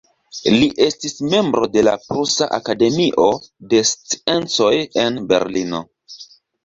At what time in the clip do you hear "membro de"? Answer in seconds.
1.33-1.83